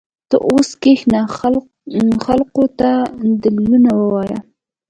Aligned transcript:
ته 0.29 0.35
اوس 0.49 0.69
کښېنه 0.81 1.21
خلقو 2.25 2.63
ته 2.79 2.89
دليلونه 3.43 3.89
ووايه. 3.99 4.37